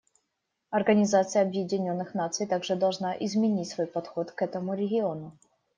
[0.71, 5.37] Организация Объединенных Наций также должна изменить свой подход к этому региону.